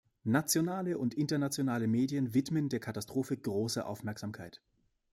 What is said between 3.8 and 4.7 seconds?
Aufmerksamkeit.